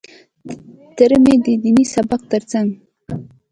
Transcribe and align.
تره 0.95 1.17
مې 1.23 1.33
د 1.45 1.47
ديني 1.61 1.85
سبق 1.93 2.21
تر 2.31 2.41
څنګ. 2.51 2.69